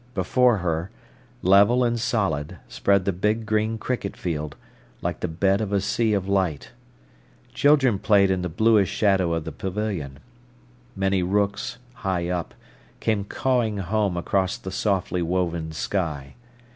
Before 0.15 0.57
her, 0.57 0.89
level 1.43 1.83
and 1.83 1.99
solid, 1.99 2.57
spread 2.67 3.05
the 3.05 3.11
big 3.11 3.45
green 3.45 3.77
cricket 3.77 4.17
field, 4.17 4.55
like 5.03 5.19
the 5.19 5.27
bed 5.27 5.61
of 5.61 5.71
a 5.71 5.79
sea 5.79 6.13
of 6.15 6.27
light. 6.27 6.71
Children 7.53 7.99
played 7.99 8.31
in 8.31 8.41
the 8.41 8.49
bluish 8.49 8.89
shadow 8.89 9.31
of 9.31 9.43
the 9.43 9.51
pavilion. 9.51 10.17
Many 10.95 11.21
rooks, 11.21 11.77
high 11.93 12.29
up, 12.29 12.55
came 12.99 13.25
cawing 13.25 13.77
home 13.77 14.17
across 14.17 14.57
the 14.57 14.71
softly 14.71 15.21
woven 15.21 15.71
sky. 15.71 16.33